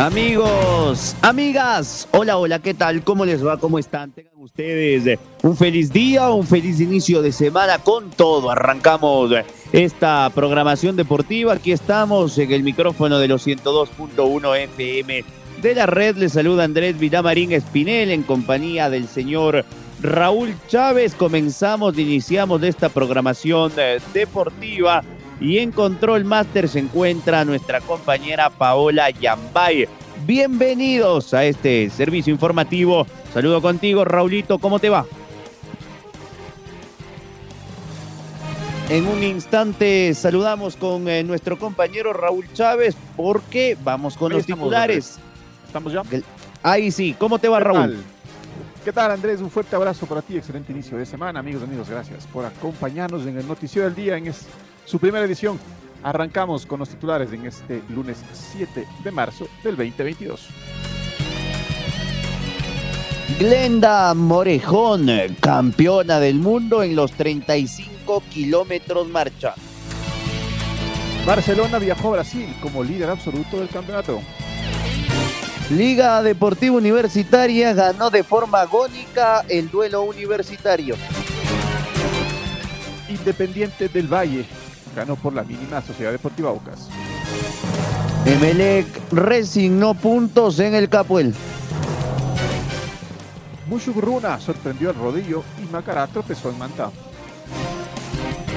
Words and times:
Amigos, 0.00 1.14
amigas, 1.20 2.08
hola, 2.12 2.38
hola, 2.38 2.58
¿qué 2.58 2.72
tal? 2.72 3.04
¿Cómo 3.04 3.26
les 3.26 3.46
va? 3.46 3.58
¿Cómo 3.58 3.78
están? 3.78 4.12
Tengan 4.12 4.32
ustedes 4.38 5.18
un 5.42 5.54
feliz 5.54 5.92
día, 5.92 6.30
un 6.30 6.46
feliz 6.46 6.80
inicio 6.80 7.20
de 7.20 7.32
semana 7.32 7.80
con 7.80 8.08
todo. 8.08 8.50
Arrancamos 8.50 9.30
esta 9.74 10.30
programación 10.34 10.96
deportiva. 10.96 11.52
Aquí 11.52 11.72
estamos 11.72 12.38
en 12.38 12.50
el 12.50 12.62
micrófono 12.62 13.18
de 13.18 13.28
los 13.28 13.46
102.1 13.46 14.56
FM 14.56 15.22
de 15.60 15.74
la 15.74 15.84
red. 15.84 16.16
Les 16.16 16.32
saluda 16.32 16.64
Andrés 16.64 16.98
Villamarín 16.98 17.52
Espinel 17.52 18.10
en 18.10 18.22
compañía 18.22 18.88
del 18.88 19.06
señor 19.06 19.66
Raúl 20.00 20.54
Chávez. 20.66 21.14
Comenzamos, 21.14 21.98
iniciamos 21.98 22.62
esta 22.62 22.88
programación 22.88 23.70
eh, 23.76 24.00
deportiva 24.14 25.02
y 25.40 25.58
en 25.58 25.72
Control 25.72 26.24
Master 26.24 26.68
se 26.68 26.78
encuentra 26.80 27.44
nuestra 27.44 27.80
compañera 27.80 28.50
Paola 28.50 29.10
Yambay. 29.10 29.88
Bienvenidos 30.26 31.32
a 31.32 31.44
este 31.44 31.88
servicio 31.88 32.32
informativo. 32.32 33.06
Saludo 33.32 33.62
contigo, 33.62 34.04
Raulito, 34.04 34.58
¿cómo 34.58 34.78
te 34.78 34.90
va? 34.90 35.06
En 38.90 39.06
un 39.06 39.22
instante 39.22 40.12
saludamos 40.14 40.76
con 40.76 41.08
eh, 41.08 41.22
nuestro 41.22 41.58
compañero 41.58 42.12
Raúl 42.12 42.52
Chávez 42.52 42.96
porque 43.16 43.78
vamos 43.82 44.16
con 44.16 44.32
los 44.32 44.44
titulares. 44.44 45.18
¿Estamos 45.66 45.92
ya? 45.92 46.02
Ahí 46.62 46.90
sí, 46.90 47.14
¿cómo 47.18 47.38
te 47.38 47.48
va 47.48 47.60
Raúl? 47.60 48.02
¿Qué 48.84 48.92
tal 48.92 49.10
Andrés? 49.10 49.40
Un 49.40 49.50
fuerte 49.50 49.76
abrazo 49.76 50.06
para 50.06 50.22
ti, 50.22 50.36
excelente 50.36 50.72
inicio 50.72 50.98
de 50.98 51.06
semana. 51.06 51.40
Amigos, 51.40 51.62
amigos, 51.62 51.88
gracias 51.88 52.26
por 52.26 52.44
acompañarnos 52.44 53.26
en 53.26 53.38
el 53.38 53.46
Noticiero 53.46 53.86
del 53.86 53.94
Día 53.94 54.16
en 54.16 54.26
su 54.84 54.98
primera 54.98 55.24
edición. 55.24 55.58
Arrancamos 56.02 56.64
con 56.64 56.78
los 56.78 56.88
titulares 56.88 57.32
en 57.32 57.46
este 57.46 57.82
lunes 57.90 58.18
7 58.32 58.86
de 59.04 59.10
marzo 59.10 59.46
del 59.62 59.76
2022. 59.76 60.48
Glenda 63.38 64.12
Morejón, 64.14 65.08
campeona 65.40 66.20
del 66.20 66.36
mundo 66.36 66.82
en 66.82 66.96
los 66.96 67.12
35 67.12 68.22
kilómetros 68.30 69.08
marcha. 69.08 69.54
Barcelona 71.26 71.78
viajó 71.78 72.08
a 72.08 72.12
Brasil 72.12 72.54
como 72.60 72.82
líder 72.82 73.10
absoluto 73.10 73.58
del 73.58 73.68
campeonato. 73.68 74.20
Liga 75.70 76.22
Deportiva 76.22 76.76
Universitaria 76.76 77.72
ganó 77.72 78.10
de 78.10 78.24
forma 78.24 78.62
agónica 78.62 79.44
el 79.48 79.70
duelo 79.70 80.02
universitario. 80.02 80.96
Independiente 83.08 83.88
del 83.88 84.12
Valle 84.12 84.44
ganó 84.94 85.16
por 85.16 85.32
la 85.34 85.42
mínima 85.42 85.80
Sociedad 85.82 86.12
Deportiva 86.12 86.50
Ocas. 86.50 86.88
Emelec 88.26 88.86
resignó 89.12 89.94
puntos 89.94 90.58
en 90.60 90.74
el 90.74 90.88
Capuel. 90.88 91.34
Mushugruna 93.66 94.40
sorprendió 94.40 94.90
al 94.90 94.96
rodillo 94.96 95.42
y 95.62 95.72
Macará 95.72 96.06
tropezó 96.06 96.50
en 96.50 96.58
Manta. 96.58 96.90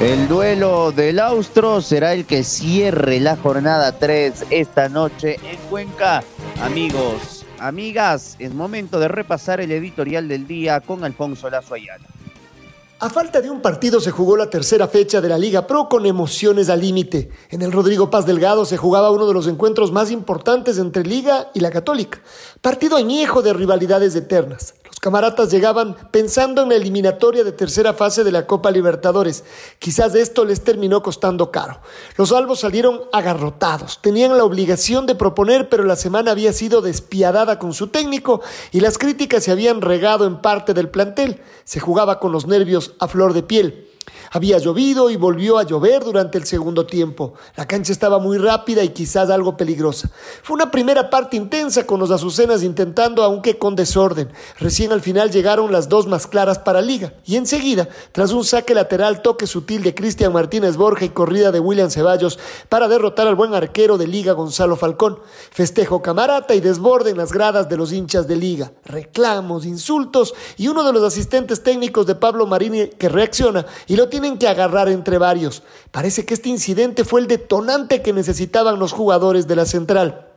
El 0.01 0.27
duelo 0.27 0.91
del 0.91 1.19
Austro 1.19 1.81
será 1.81 2.13
el 2.13 2.25
que 2.25 2.43
cierre 2.43 3.19
la 3.19 3.37
jornada 3.37 3.91
3 3.97 4.47
esta 4.49 4.89
noche 4.89 5.37
en 5.43 5.57
Cuenca. 5.69 6.23
Amigos, 6.61 7.45
amigas, 7.59 8.35
es 8.39 8.53
momento 8.53 8.99
de 8.99 9.07
repasar 9.07 9.61
el 9.61 9.71
editorial 9.71 10.27
del 10.27 10.47
día 10.47 10.81
con 10.81 11.03
Alfonso 11.03 11.49
Lazo 11.49 11.75
Ayala. 11.75 12.12
A 12.99 13.09
falta 13.09 13.41
de 13.41 13.49
un 13.49 13.61
partido 13.61 13.99
se 13.99 14.11
jugó 14.11 14.37
la 14.37 14.49
tercera 14.49 14.87
fecha 14.87 15.19
de 15.19 15.27
la 15.27 15.37
Liga 15.37 15.67
Pro 15.67 15.89
con 15.89 16.05
emociones 16.05 16.69
al 16.69 16.79
límite. 16.79 17.29
En 17.49 17.61
el 17.61 17.71
Rodrigo 17.71 18.09
Paz 18.09 18.25
Delgado 18.25 18.65
se 18.65 18.77
jugaba 18.77 19.11
uno 19.11 19.27
de 19.27 19.33
los 19.33 19.47
encuentros 19.47 19.91
más 19.91 20.09
importantes 20.09 20.77
entre 20.77 21.03
Liga 21.03 21.49
y 21.53 21.59
la 21.59 21.71
Católica. 21.71 22.21
Partido 22.61 22.95
añejo 22.95 23.41
de 23.41 23.53
rivalidades 23.53 24.15
eternas 24.15 24.75
camaratas 25.03 25.51
llegaban 25.51 25.97
pensando 26.11 26.63
en 26.63 26.69
la 26.69 26.75
eliminatoria 26.75 27.43
de 27.43 27.51
tercera 27.51 27.93
fase 27.93 28.23
de 28.23 28.31
la 28.31 28.47
Copa 28.47 28.71
Libertadores. 28.71 29.43
Quizás 29.77 30.15
esto 30.15 30.45
les 30.45 30.63
terminó 30.63 31.03
costando 31.03 31.51
caro. 31.51 31.81
Los 32.15 32.31
albos 32.31 32.61
salieron 32.61 33.01
agarrotados. 33.11 33.99
Tenían 34.01 34.37
la 34.37 34.45
obligación 34.45 35.05
de 35.05 35.15
proponer, 35.15 35.67
pero 35.67 35.83
la 35.83 35.97
semana 35.97 36.31
había 36.31 36.53
sido 36.53 36.81
despiadada 36.81 37.59
con 37.59 37.73
su 37.73 37.87
técnico 37.87 38.39
y 38.71 38.79
las 38.79 38.97
críticas 38.97 39.43
se 39.43 39.51
habían 39.51 39.81
regado 39.81 40.25
en 40.25 40.41
parte 40.41 40.73
del 40.73 40.87
plantel. 40.87 41.41
Se 41.65 41.81
jugaba 41.81 42.21
con 42.21 42.31
los 42.31 42.47
nervios 42.47 42.93
a 42.97 43.09
flor 43.09 43.33
de 43.33 43.43
piel. 43.43 43.92
Había 44.31 44.57
llovido 44.57 45.09
y 45.09 45.15
volvió 45.15 45.57
a 45.57 45.63
llover 45.63 46.03
durante 46.03 46.37
el 46.37 46.45
segundo 46.45 46.85
tiempo. 46.85 47.33
La 47.55 47.67
cancha 47.67 47.91
estaba 47.91 48.17
muy 48.17 48.37
rápida 48.37 48.83
y 48.83 48.89
quizás 48.89 49.29
algo 49.29 49.55
peligrosa. 49.55 50.09
Fue 50.41 50.55
una 50.55 50.71
primera 50.71 51.09
parte 51.09 51.37
intensa 51.37 51.85
con 51.85 51.99
los 51.99 52.09
azucenas 52.09 52.63
intentando, 52.63 53.23
aunque 53.23 53.59
con 53.59 53.75
desorden. 53.75 54.31
Recién 54.59 54.91
al 54.91 55.01
final 55.01 55.29
llegaron 55.29 55.71
las 55.71 55.87
dos 55.87 56.07
más 56.07 56.25
claras 56.25 56.57
para 56.57 56.81
Liga. 56.81 57.13
Y 57.25 57.35
enseguida, 57.35 57.87
tras 58.11 58.31
un 58.31 58.43
saque 58.43 58.73
lateral, 58.73 59.21
toque 59.21 59.45
sutil 59.45 59.83
de 59.83 59.93
Cristian 59.93 60.33
Martínez 60.33 60.77
Borja 60.77 61.05
y 61.05 61.09
corrida 61.09 61.51
de 61.51 61.59
William 61.59 61.91
Ceballos 61.91 62.39
para 62.69 62.87
derrotar 62.87 63.27
al 63.27 63.35
buen 63.35 63.53
arquero 63.53 63.97
de 63.97 64.07
Liga 64.07 64.33
Gonzalo 64.33 64.75
Falcón. 64.75 65.19
Festejo 65.51 66.01
camarata 66.01 66.55
y 66.55 66.59
desborde 66.59 67.11
en 67.11 67.17
las 67.17 67.31
gradas 67.31 67.69
de 67.69 67.77
los 67.77 67.91
hinchas 67.91 68.27
de 68.27 68.35
Liga. 68.35 68.71
Reclamos, 68.85 69.65
insultos 69.65 70.33
y 70.57 70.67
uno 70.67 70.83
de 70.83 70.93
los 70.93 71.03
asistentes 71.03 71.61
técnicos 71.61 72.07
de 72.07 72.15
Pablo 72.15 72.47
Marini 72.47 72.87
que 72.87 73.09
reacciona 73.09 73.65
y 73.87 73.92
lo 73.95 74.09
tienen 74.09 74.37
que 74.37 74.47
agarrar 74.47 74.89
entre 74.89 75.17
varios. 75.17 75.63
Parece 75.91 76.25
que 76.25 76.33
este 76.33 76.49
incidente 76.49 77.03
fue 77.03 77.21
el 77.21 77.27
detonante 77.27 78.01
que 78.01 78.13
necesitaban 78.13 78.79
los 78.79 78.93
jugadores 78.93 79.47
de 79.47 79.55
la 79.55 79.65
central. 79.65 80.29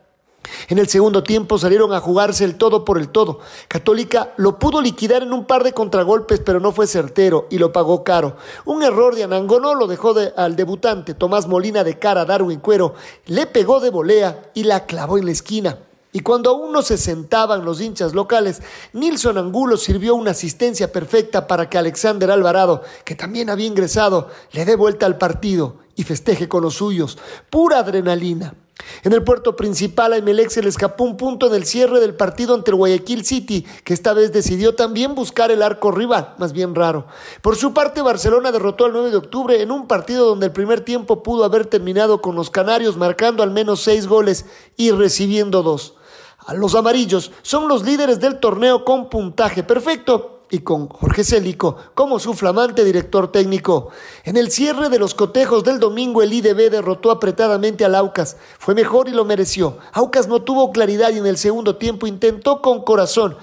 En 0.69 0.79
el 0.79 0.89
segundo 0.89 1.23
tiempo 1.23 1.59
salieron 1.59 1.93
a 1.93 2.01
jugarse 2.01 2.45
el 2.45 2.57
todo 2.57 2.85
por 2.85 2.99
el 2.99 3.09
todo. 3.09 3.41
Católica 3.69 4.33
lo 4.37 4.59
pudo 4.59 4.81
liquidar 4.81 5.23
en 5.23 5.33
un 5.33 5.45
par 5.45 5.65
de 5.65 5.73
contragolpes, 5.73 6.41
pero 6.41 6.61
no 6.61 6.73
fue 6.73 6.87
certero 6.87 7.47
y 7.51 7.59
lo 7.59 7.73
pagó 7.73 8.05
caro. 8.05 8.37
Un 8.65 8.83
error 8.83 9.15
de 9.15 9.25
Anangonó 9.25 9.75
lo 9.75 9.87
dejó 9.87 10.15
al 10.37 10.57
debutante 10.57 11.15
Tomás 11.15 11.47
Molina 11.47 11.85
de 11.85 11.99
cara 11.99 12.23
a 12.23 12.25
Darwin 12.25 12.61
Cuero, 12.61 12.95
le 13.27 13.47
pegó 13.47 13.81
de 13.81 13.91
volea 13.91 14.51
y 14.55 14.65
la 14.65 14.87
clavó 14.87 15.19
en 15.19 15.27
la 15.27 15.33
esquina. 15.33 15.79
Y 16.17 16.21
cuando 16.21 16.49
aún 16.49 16.73
no 16.73 16.81
se 16.81 16.97
sentaban 16.97 17.67
los 17.67 17.79
hinchas 17.79 18.15
locales, 18.15 18.63
Nilson 18.95 19.37
Angulo 19.37 19.77
sirvió 19.77 20.15
una 20.15 20.31
asistencia 20.31 20.91
perfecta 20.91 21.47
para 21.47 21.69
que 21.69 21.77
Alexander 21.77 22.31
Alvarado, 22.31 22.81
que 23.05 23.15
también 23.15 23.51
había 23.51 23.67
ingresado, 23.67 24.31
le 24.53 24.65
dé 24.65 24.77
vuelta 24.77 25.05
al 25.05 25.19
partido 25.19 25.77
y 25.95 26.05
festeje 26.05 26.49
con 26.49 26.63
los 26.63 26.77
suyos. 26.77 27.19
Pura 27.51 27.81
adrenalina. 27.81 28.55
En 29.05 29.13
el 29.13 29.25
puerto 29.25 29.57
principal 29.57 30.15
a 30.15 30.17
Emelec 30.17 30.49
se 30.49 30.63
le 30.63 30.71
escapó 30.71 31.05
un 31.05 31.19
punto 31.19 31.49
en 31.49 31.55
el 31.55 31.67
cierre 31.67 32.01
del 32.01 32.15
partido 32.15 32.55
ante 32.55 32.71
el 32.71 32.77
Guayaquil 32.77 33.23
City, 33.27 33.67
que 33.85 33.93
esta 33.93 34.15
vez 34.15 34.33
decidió 34.33 34.75
también 34.75 35.15
buscar 35.15 35.51
el 35.51 35.63
arco 35.63 35.91
rival, 35.91 36.35
más 36.39 36.55
bien 36.55 36.75
raro. 36.75 37.07
Por 37.43 37.57
su 37.57 37.75
parte, 37.75 38.01
Barcelona 38.01 38.53
derrotó 38.53 38.87
al 38.87 38.95
9 38.95 39.11
de 39.11 39.17
octubre 39.19 39.61
en 39.61 39.71
un 39.71 39.87
partido 39.87 40.25
donde 40.25 40.47
el 40.47 40.53
primer 40.53 40.81
tiempo 40.81 41.23
pudo 41.23 41.45
haber 41.45 41.67
terminado 41.67 42.23
con 42.23 42.37
los 42.37 42.49
canarios 42.49 42.97
marcando 42.97 43.43
al 43.43 43.51
menos 43.51 43.83
seis 43.83 44.07
goles 44.07 44.47
y 44.79 44.93
recibiendo 44.93 45.63
dos. 45.63 45.93
Los 46.55 46.75
amarillos 46.75 47.33
son 47.43 47.69
los 47.69 47.83
líderes 47.85 48.21
del 48.21 48.39
torneo 48.39 48.85
con 48.85 49.09
puntaje 49.09 49.63
perfecto 49.63 50.37
y 50.51 50.61
con 50.61 50.89
Jorge 50.89 51.25
Célico 51.25 51.77
como 51.95 52.19
su 52.19 52.35
flamante 52.35 52.85
director 52.85 53.33
técnico. 53.33 53.89
En 54.25 54.37
el 54.37 54.51
cierre 54.51 54.89
de 54.89 54.99
los 54.99 55.15
cotejos 55.15 55.65
del 55.65 55.81
domingo, 55.81 56.23
el 56.23 56.33
IDB 56.33 56.71
derrotó 56.71 57.11
apretadamente 57.11 57.85
al 57.85 57.95
Aucas. 57.95 58.37
Fue 58.59 58.75
mejor 58.75 59.09
y 59.09 59.13
lo 59.13 59.25
mereció. 59.25 59.79
Aucas 59.93 60.29
no 60.29 60.43
tuvo 60.43 60.71
claridad 60.71 61.11
y 61.11 61.19
en 61.19 61.27
el 61.27 61.37
segundo 61.37 61.77
tiempo 61.77 62.07
intentó 62.07 62.63
con 62.63 62.85
corazón, 62.85 63.37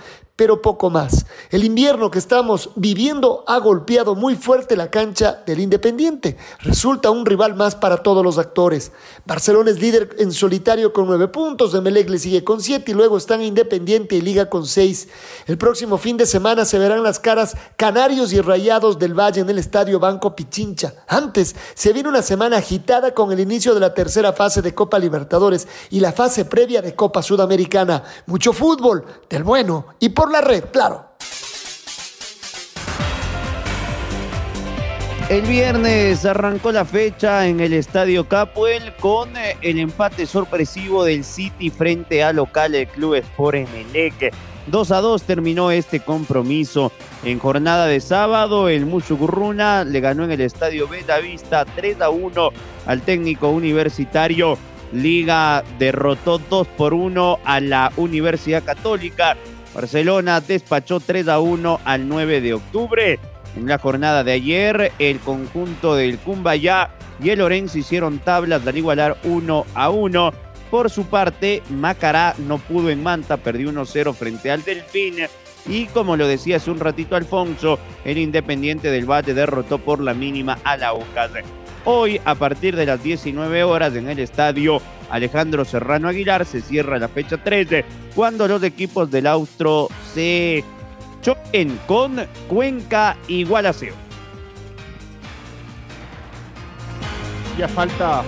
pero 0.43 0.61
poco 0.61 0.89
más. 0.89 1.25
El 1.51 1.63
invierno 1.63 2.11
que 2.11 2.19
estamos 2.19 2.71
viviendo 2.75 3.45
ha 3.47 3.59
golpeado 3.59 4.13
muy 4.13 4.35
fuerte 4.35 4.75
la 4.75 4.91
cancha 4.91 5.41
del 5.45 5.61
Independiente. 5.61 6.35
Resulta 6.59 7.11
un 7.11 7.25
rival 7.25 7.55
más 7.55 7.75
para 7.75 8.03
todos 8.03 8.25
los 8.25 8.37
actores. 8.37 8.91
Barcelona 9.25 9.71
es 9.71 9.79
líder 9.79 10.17
en 10.19 10.33
solitario 10.33 10.91
con 10.91 11.07
nueve 11.07 11.29
puntos, 11.29 11.73
Emelec 11.73 12.09
le 12.09 12.19
sigue 12.19 12.43
con 12.43 12.59
siete 12.59 12.91
y 12.91 12.93
luego 12.93 13.15
están 13.15 13.41
Independiente 13.41 14.17
y 14.17 14.21
Liga 14.21 14.49
con 14.49 14.67
seis. 14.67 15.07
El 15.47 15.57
próximo 15.57 15.97
fin 15.97 16.17
de 16.17 16.25
semana 16.25 16.65
se 16.65 16.77
verán 16.77 17.03
las 17.03 17.21
caras 17.21 17.55
Canarios 17.77 18.33
y 18.33 18.41
Rayados 18.41 18.99
del 18.99 19.17
Valle 19.17 19.39
en 19.39 19.49
el 19.49 19.59
Estadio 19.59 19.97
Banco 19.97 20.35
Pichincha. 20.35 21.05
Antes 21.07 21.55
se 21.73 21.93
viene 21.93 22.09
una 22.09 22.21
semana 22.21 22.57
agitada 22.57 23.13
con 23.13 23.31
el 23.31 23.39
inicio 23.39 23.73
de 23.73 23.79
la 23.79 23.93
tercera 23.93 24.33
fase 24.33 24.61
de 24.61 24.75
Copa 24.75 24.99
Libertadores 24.99 25.69
y 25.89 26.01
la 26.01 26.11
fase 26.11 26.43
previa 26.43 26.81
de 26.81 26.95
Copa 26.95 27.23
Sudamericana. 27.23 28.03
Mucho 28.25 28.51
fútbol, 28.51 29.05
del 29.29 29.45
bueno 29.45 29.85
y 29.99 30.09
por 30.09 30.32
la 30.33 30.41
red, 30.41 30.63
claro. 30.71 31.13
El 35.29 35.43
viernes 35.43 36.25
arrancó 36.25 36.71
la 36.71 36.85
fecha 36.85 37.47
en 37.47 37.59
el 37.59 37.71
Estadio 37.71 38.27
Capuel 38.27 38.93
con 38.99 39.37
eh, 39.37 39.55
el 39.61 39.79
empate 39.79 40.25
sorpresivo 40.25 41.05
del 41.05 41.23
City 41.23 41.69
frente 41.69 42.23
al 42.23 42.37
local 42.37 42.73
del 42.73 42.87
Club 42.87 43.15
Sport 43.15 43.57
Emelec. 43.57 44.33
2 44.67 44.91
a 44.91 45.01
2 45.01 45.23
terminó 45.23 45.71
este 45.71 45.99
compromiso. 45.99 46.91
En 47.23 47.39
jornada 47.39 47.85
de 47.85 48.01
sábado, 48.01 48.69
el 48.69 48.85
Mushugurruna 48.85 49.83
le 49.83 49.99
ganó 50.01 50.25
en 50.25 50.31
el 50.31 50.41
Estadio 50.41 50.87
Vista 50.87 51.65
3 51.65 52.01
a 52.01 52.09
1 52.09 52.49
al 52.87 53.01
técnico 53.01 53.49
universitario. 53.49 54.57
Liga 54.91 55.63
derrotó 55.79 56.37
2 56.37 56.67
por 56.67 56.93
1 56.93 57.39
a 57.45 57.59
la 57.59 57.91
Universidad 57.97 58.63
Católica. 58.63 59.37
Barcelona 59.73 60.39
despachó 60.41 60.99
3 60.99 61.27
a 61.27 61.39
1 61.39 61.79
al 61.83 62.07
9 62.07 62.41
de 62.41 62.53
octubre. 62.53 63.19
En 63.55 63.67
la 63.67 63.77
jornada 63.77 64.23
de 64.23 64.33
ayer, 64.33 64.91
el 64.99 65.19
conjunto 65.19 65.95
del 65.95 66.17
Cumbayá 66.19 66.91
y 67.21 67.29
el 67.29 67.39
Lorenzo 67.39 67.77
hicieron 67.77 68.19
tablas 68.19 68.65
al 68.65 68.77
igualar 68.77 69.17
1 69.23 69.65
a 69.73 69.89
1. 69.89 70.33
Por 70.71 70.89
su 70.89 71.05
parte, 71.05 71.61
Macará 71.69 72.33
no 72.39 72.57
pudo 72.57 72.89
en 72.89 73.03
Manta, 73.03 73.37
perdió 73.37 73.71
1-0 73.71 74.13
frente 74.13 74.49
al 74.49 74.63
Delfín. 74.63 75.15
Y 75.67 75.85
como 75.87 76.17
lo 76.17 76.27
decía 76.27 76.57
hace 76.57 76.71
un 76.71 76.79
ratito 76.79 77.15
Alfonso, 77.15 77.79
el 78.03 78.17
Independiente 78.17 78.89
del 78.89 79.09
Valle 79.09 79.33
derrotó 79.33 79.77
por 79.77 80.01
la 80.01 80.13
mínima 80.13 80.57
a 80.63 80.75
la 80.75 80.93
UCAS. 80.93 81.31
Hoy, 81.85 82.21
a 82.23 82.35
partir 82.35 82.77
de 82.77 82.85
las 82.85 83.03
19 83.03 83.63
horas 83.65 83.93
en 83.95 84.07
el 84.07 84.17
estadio 84.19 84.81
Alejandro 85.09 85.65
Serrano 85.65 86.07
Aguilar, 86.07 86.45
se 86.45 86.61
cierra 86.61 86.97
la 86.97 87.09
fecha 87.09 87.43
13, 87.43 87.83
cuando 88.15 88.47
los 88.47 88.63
equipos 88.63 89.11
del 89.11 89.27
Austro 89.27 89.89
se 90.13 90.63
choquen 91.21 91.77
con 91.85 92.25
Cuenca 92.47 93.17
y. 93.27 93.45
Ya 97.57 97.67
falta, 97.67 98.23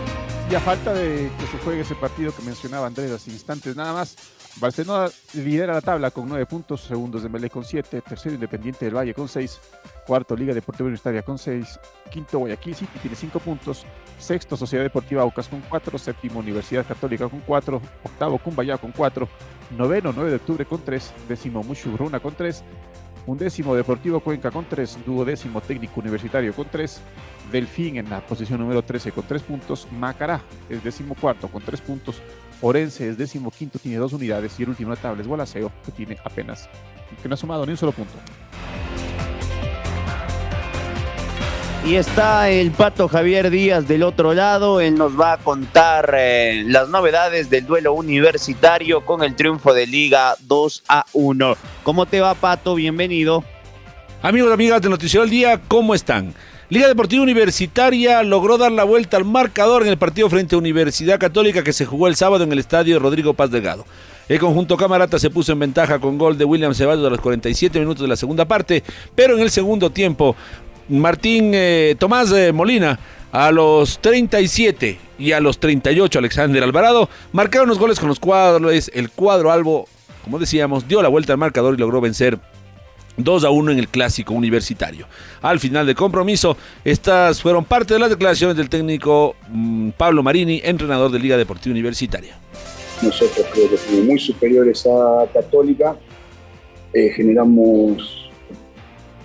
ya 0.52 0.60
falta 0.60 0.94
de 0.94 1.31
que 1.40 1.48
se 1.48 1.57
juegue 1.63 1.81
ese 1.81 1.96
partido 1.96 2.36
que 2.36 2.44
mencionaba 2.44 2.88
Andrés 2.88 3.12
hace 3.12 3.31
instantes 3.31 3.78
nada 3.78 3.94
más. 3.94 4.18
Barcelona 4.57 5.10
lidera 5.34 5.74
la 5.74 5.81
tabla 5.81 6.12
con 6.12 6.30
nueve 6.30 6.46
puntos, 6.46 6.81
segundos 6.81 7.22
de 7.22 7.28
Melé 7.28 7.50
con 7.50 7.66
siete, 7.66 8.02
tercero 8.02 8.36
Independiente 8.36 8.86
del 8.86 8.96
Valle 8.96 9.13
con 9.13 9.28
seis, 9.28 9.60
cuarto 10.07 10.34
Liga 10.34 10.54
Deportiva 10.54 10.86
Universitaria 10.86 11.24
con 11.24 11.38
seis, 11.38 11.78
quinto 12.10 12.40
Guayaquil 12.40 12.74
City 12.74 13.00
tiene 13.00 13.18
cinco 13.18 13.40
puntos, 13.40 13.86
sexto 14.18 14.56
Sociedad 14.56 14.86
Deportiva 14.86 15.24
Aucas 15.24 15.50
con 15.50 15.60
cuatro, 15.60 15.98
séptimo 15.98 16.40
Universidad 16.40 16.88
Católica 16.88 17.28
con 17.28 17.42
cuatro, 17.42 17.81
octavo 18.02 18.38
Cumbayá 18.38 18.78
con 18.78 18.94
cuatro, 18.94 19.28
noveno 19.78 20.13
9 20.16 20.30
de 20.30 20.36
octubre 20.38 20.66
con 20.66 20.81
tres, 20.86 21.12
décimo 21.28 21.62
Mushugruna 21.62 22.22
con 22.22 22.34
tres, 22.34 22.63
undécimo 23.25 23.75
Deportivo 23.75 24.22
Cuenca 24.22 24.52
con 24.52 24.63
tres, 24.69 24.98
duodécimo 25.06 25.60
Técnico 25.60 26.00
Universitario 26.00 26.54
con 26.54 26.69
tres, 26.69 27.02
Delfín 27.52 27.98
en 27.98 28.10
la 28.10 28.25
posición 28.25 28.62
número 28.62 28.84
13 28.84 29.12
con 29.12 29.28
tres 29.28 29.42
puntos, 29.44 29.86
Macará 29.92 30.42
es 30.69 30.81
décimo 30.81 31.13
cuarto 31.13 31.50
con 31.50 31.62
tres 31.62 31.81
puntos, 31.81 32.22
Orense 32.62 33.10
es 33.10 33.18
décimo 33.18 33.52
quinto, 33.52 33.80
tiene 33.80 33.98
dos 33.98 34.13
unidades 34.13 34.60
y 34.60 34.63
el 34.63 34.69
último 34.69 34.90
notable 34.90 35.22
es 35.22 35.28
Gualaceo, 35.28 35.72
que 35.86 35.92
tiene 35.92 36.18
apenas, 36.24 36.69
que 37.22 37.28
no 37.28 37.36
ha 37.36 37.38
sumado 37.38 37.66
ni 37.66 37.72
un 37.72 37.78
solo 37.78 37.92
punto. 37.92 38.13
Y 41.86 41.98
está 41.98 42.50
el 42.50 42.72
Pato 42.72 43.07
Javier 43.07 43.52
Díaz 43.52 43.88
del 43.88 44.02
otro 44.02 44.34
lado. 44.34 44.81
Él 44.81 44.96
nos 44.96 45.19
va 45.19 45.34
a 45.34 45.38
contar 45.38 46.16
eh, 46.18 46.63
las 46.66 46.90
novedades 46.90 47.52
del 47.52 47.68
duelo 47.68 47.94
universitario 47.94 49.06
con 49.06 49.22
el 49.22 49.36
triunfo 49.36 49.72
de 49.72 49.86
Liga 49.86 50.36
2 50.48 50.84
a 50.88 51.06
1. 51.13 51.56
¿Cómo 51.84 52.07
te 52.07 52.22
va, 52.22 52.34
Pato? 52.34 52.74
Bienvenido. 52.74 53.44
Amigos 54.24 54.50
y 54.50 54.54
amigas 54.54 54.81
de 54.81 54.90
Noticiero 54.90 55.22
del 55.22 55.30
Día, 55.30 55.62
¿cómo 55.68 55.94
están? 55.94 56.34
Liga 56.68 56.88
Deportiva 56.88 57.22
Universitaria 57.22 58.24
logró 58.24 58.58
dar 58.58 58.72
la 58.72 58.84
vuelta 58.84 59.18
al 59.18 59.24
marcador 59.24 59.84
en 59.84 59.90
el 59.90 60.00
partido 60.00 60.32
frente 60.32 60.56
a 60.56 60.58
Universidad 60.58 61.20
Católica 61.20 61.64
que 61.64 61.72
se 61.72 61.86
jugó 61.86 62.08
el 62.08 62.16
sábado 62.16 62.44
en 62.44 62.52
el 62.52 62.58
estadio 62.58 62.98
Rodrigo 62.98 63.36
Paz 63.36 63.52
Delgado. 63.52 63.86
El 64.28 64.40
conjunto 64.40 64.76
Camarata 64.76 65.20
se 65.20 65.30
puso 65.30 65.52
en 65.52 65.60
ventaja 65.60 66.00
con 66.00 66.18
gol 66.18 66.40
de 66.40 66.44
William 66.44 66.74
Ceballos 66.74 67.06
a 67.06 67.12
los 67.12 67.22
47 67.22 67.80
minutos 67.80 68.02
de 68.02 68.08
la 68.08 68.16
segunda 68.16 68.46
parte, 68.46 68.84
pero 69.14 69.36
en 69.36 69.42
el 69.42 69.52
segundo 69.52 69.92
tiempo 69.92 70.36
Martín 70.90 71.52
eh, 71.54 71.96
Tomás 72.00 72.32
eh, 72.32 72.52
Molina 72.52 72.98
a 73.32 73.52
los 73.52 74.00
37 74.00 74.98
y 75.20 75.34
a 75.34 75.40
los 75.40 75.60
38 75.60 76.18
Alexander 76.18 76.64
Alvarado 76.64 77.10
marcaron 77.32 77.70
los 77.70 77.78
goles 77.78 78.00
con 78.00 78.10
los 78.10 78.20
cuadros. 78.20 78.90
El 78.92 79.12
cuadro 79.12 79.52
Albo, 79.52 79.88
como 80.24 80.40
decíamos, 80.40 80.88
dio 80.88 81.04
la 81.04 81.10
vuelta 81.10 81.32
al 81.32 81.38
marcador 81.38 81.76
y 81.76 81.78
logró 81.78 82.02
vencer 82.02 82.40
2 83.18 83.44
a 83.44 83.50
1 83.50 83.72
en 83.72 83.80
el 83.80 83.88
clásico 83.88 84.34
universitario. 84.34 85.08
Al 85.42 85.60
final 85.60 85.86
del 85.86 85.96
compromiso, 85.96 86.58
estas 86.84 87.42
fueron 87.42 87.66
parte 87.66 87.94
de 87.94 88.00
las 88.00 88.10
declaraciones 88.10 88.58
del 88.58 88.70
técnico 88.70 89.36
mm, 89.50 89.90
Pablo 89.92 90.24
Marini, 90.24 90.62
entrenador 90.64 91.12
de 91.12 91.20
Liga 91.20 91.38
Deportiva 91.38 91.74
Universitaria. 91.74 92.38
Nosotros 93.02 93.46
creo 93.52 93.70
que 93.70 93.78
fuimos 93.78 94.06
muy 94.06 94.20
superiores 94.20 94.86
a 94.86 95.26
Católica, 95.34 95.96
eh, 96.94 97.10
generamos 97.10 98.30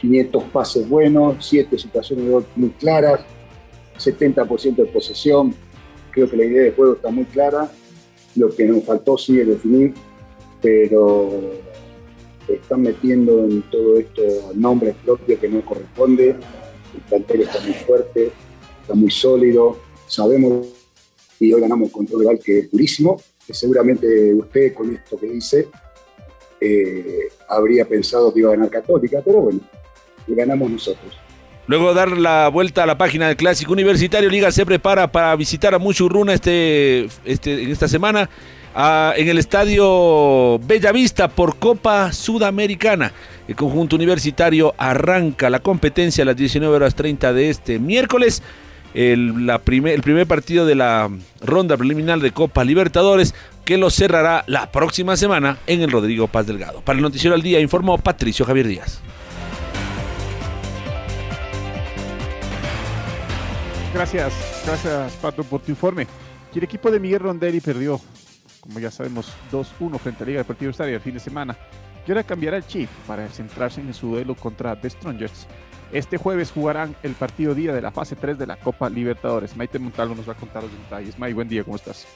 500 0.00 0.44
pases 0.44 0.88
buenos, 0.88 1.46
7 1.46 1.78
situaciones 1.78 2.24
de 2.24 2.30
gol 2.30 2.46
muy 2.56 2.70
claras, 2.70 3.20
70% 3.98 4.76
de 4.76 4.86
posesión. 4.86 5.54
Creo 6.10 6.28
que 6.28 6.36
la 6.36 6.44
idea 6.44 6.62
de 6.62 6.72
juego 6.72 6.94
está 6.94 7.10
muy 7.10 7.24
clara. 7.26 7.70
Lo 8.34 8.54
que 8.54 8.64
nos 8.64 8.84
faltó 8.84 9.18
sigue 9.18 9.44
definir, 9.44 9.94
pero 10.62 11.52
están 12.48 12.82
metiendo 12.82 13.44
en 13.44 13.62
todo 13.70 13.98
esto 13.98 14.22
nombres 14.54 14.96
propios 15.04 15.38
que 15.38 15.48
no 15.48 15.64
corresponde. 15.64 16.36
El 16.94 17.00
plantel 17.08 17.42
está 17.42 17.60
muy 17.60 17.74
fuerte, 17.74 18.30
está 18.82 18.94
muy 18.94 19.10
sólido. 19.10 19.78
Sabemos 20.06 20.66
y 21.38 21.52
hoy 21.52 21.60
ganamos 21.60 21.90
contra 21.90 22.16
un 22.16 22.22
rival 22.22 22.38
que 22.42 22.58
es 22.58 22.70
durísimo, 22.70 23.20
que 23.46 23.54
seguramente 23.54 24.34
usted 24.34 24.74
con 24.74 24.94
esto 24.94 25.18
que 25.18 25.26
dice 25.26 25.68
eh, 26.60 27.28
habría 27.48 27.86
pensado 27.86 28.32
que 28.32 28.40
iba 28.40 28.50
a 28.50 28.52
ganar 28.54 28.70
Católica, 28.70 29.22
pero 29.24 29.40
bueno, 29.40 29.60
ganamos 30.28 30.70
nosotros. 30.70 31.16
Luego 31.66 31.94
dar 31.94 32.10
la 32.10 32.48
vuelta 32.48 32.82
a 32.82 32.86
la 32.86 32.98
página 32.98 33.28
del 33.28 33.36
Clásico 33.36 33.72
Universitario, 33.72 34.28
Liga 34.28 34.50
se 34.50 34.66
prepara 34.66 35.10
para 35.10 35.34
visitar 35.36 35.74
a 35.74 35.78
Muchurruna 35.78 36.34
este, 36.34 37.08
este, 37.24 37.70
esta 37.70 37.88
semana 37.88 38.28
en 38.74 39.28
el 39.28 39.38
estadio 39.38 40.58
Bellavista 40.60 41.28
por 41.28 41.56
Copa 41.56 42.12
Sudamericana. 42.12 43.12
El 43.48 43.56
conjunto 43.56 43.96
universitario 43.96 44.74
arranca 44.78 45.50
la 45.50 45.58
competencia 45.60 46.22
a 46.22 46.26
las 46.26 46.36
19 46.36 46.74
horas 46.74 46.94
30 46.94 47.32
de 47.32 47.50
este 47.50 47.78
miércoles. 47.78 48.42
El, 48.92 49.46
la 49.46 49.58
primer, 49.58 49.94
el 49.94 50.02
primer 50.02 50.26
partido 50.26 50.66
de 50.66 50.74
la 50.74 51.08
ronda 51.40 51.76
preliminar 51.76 52.18
de 52.18 52.32
Copa 52.32 52.64
Libertadores 52.64 53.34
que 53.64 53.78
lo 53.78 53.88
cerrará 53.88 54.42
la 54.48 54.72
próxima 54.72 55.16
semana 55.16 55.58
en 55.68 55.82
el 55.82 55.92
Rodrigo 55.92 56.26
Paz 56.26 56.46
Delgado. 56.46 56.80
Para 56.80 56.96
el 56.96 57.02
Noticiero 57.02 57.36
al 57.36 57.42
Día 57.42 57.60
informó 57.60 57.98
Patricio 57.98 58.44
Javier 58.44 58.66
Díaz. 58.66 59.00
Gracias, 63.94 64.32
gracias 64.64 65.12
Pato 65.14 65.44
por 65.44 65.60
tu 65.60 65.70
informe. 65.70 66.06
El 66.54 66.64
equipo 66.64 66.90
de 66.90 66.98
Miguel 66.98 67.20
Rondelli 67.20 67.60
perdió, 67.60 68.00
como 68.60 68.78
ya 68.78 68.90
sabemos, 68.90 69.32
2-1 69.50 69.98
frente 69.98 70.24
a 70.24 70.26
Liga 70.26 70.38
Deportiva 70.38 70.70
Estadio 70.70 70.94
el 70.96 71.00
fin 71.00 71.14
de 71.14 71.20
semana. 71.20 71.56
Y 72.06 72.10
ahora 72.10 72.22
cambiará 72.24 72.56
el 72.56 72.66
chip 72.66 72.88
para 73.06 73.28
centrarse 73.28 73.80
en 73.80 73.92
su 73.94 74.08
duelo 74.08 74.34
contra 74.34 74.80
The 74.80 74.90
Strongers. 74.90 75.46
Este 75.92 76.18
jueves 76.18 76.52
jugarán 76.52 76.94
el 77.02 77.14
partido 77.14 77.54
día 77.54 77.74
de 77.74 77.82
la 77.82 77.90
fase 77.90 78.16
3 78.16 78.38
de 78.38 78.46
la 78.46 78.56
Copa 78.56 78.88
Libertadores. 78.88 79.56
Maite 79.56 79.78
Montalvo 79.78 80.14
nos 80.14 80.28
va 80.28 80.32
a 80.32 80.36
contar 80.36 80.62
los 80.62 80.72
detalles. 80.72 81.18
May, 81.18 81.32
buen 81.32 81.48
día, 81.48 81.64
¿cómo 81.64 81.76
estás? 81.76 82.06